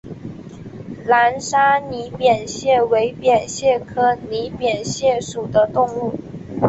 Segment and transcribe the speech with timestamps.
[1.05, 6.15] 南沙拟扁蟹为扁蟹科拟扁蟹属的动物。